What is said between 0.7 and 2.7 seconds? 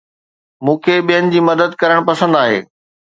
کي ٻين جي مدد ڪرڻ پسند آهي